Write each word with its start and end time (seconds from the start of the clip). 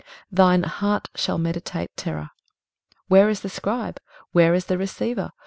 23:033:018 0.01 0.09
Thine 0.31 0.63
heart 0.63 1.09
shall 1.13 1.37
meditate 1.37 1.95
terror. 1.95 2.31
Where 3.07 3.29
is 3.29 3.41
the 3.41 3.49
scribe? 3.49 3.99
where 4.31 4.55
is 4.55 4.65
the 4.65 4.79
receiver? 4.79 5.29